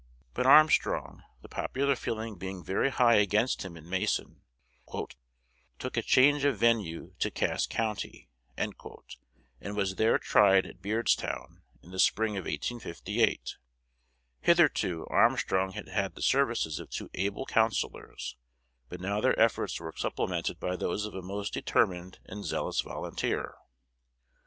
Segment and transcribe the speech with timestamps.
[0.33, 4.41] But Armstrong, the popular feeling being very high against him in Mason,
[5.77, 8.27] "took a change of venue to Cass County,"
[8.57, 8.85] and
[9.75, 13.57] was there tried (at Beardstown) in the spring of 1858.
[14.39, 18.35] Hitherto Armstrong had had the services of two able counsellors,
[18.89, 23.53] but now their efforts were supplemented by those of a most determined and zealous volunteer.